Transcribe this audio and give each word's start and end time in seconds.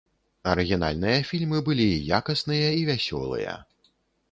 Арыгінальныя 0.53 1.19
фільмы 1.33 1.59
былі 1.67 1.87
і 1.91 2.01
якасныя 2.21 2.73
і 2.81 2.83
вясёлыя. 2.91 3.57